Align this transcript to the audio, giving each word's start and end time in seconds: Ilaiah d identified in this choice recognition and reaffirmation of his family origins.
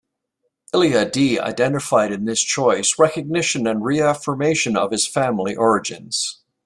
Ilaiah 0.73 1.05
d 1.11 1.37
identified 1.37 2.11
in 2.11 2.25
this 2.25 2.41
choice 2.41 2.97
recognition 2.97 3.67
and 3.67 3.85
reaffirmation 3.85 4.75
of 4.75 4.89
his 4.91 5.05
family 5.05 5.55
origins. 5.55 6.39